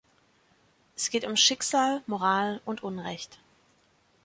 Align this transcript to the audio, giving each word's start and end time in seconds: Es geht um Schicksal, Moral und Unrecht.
Es 0.95 1.11
geht 1.11 1.25
um 1.25 1.35
Schicksal, 1.37 2.01
Moral 2.07 2.59
und 2.65 2.81
Unrecht. 2.81 3.37